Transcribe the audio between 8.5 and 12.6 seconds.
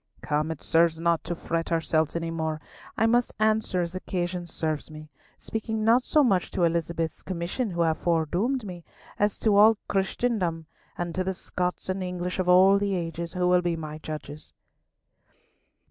me, as to all Christendom, and to the Scots and English of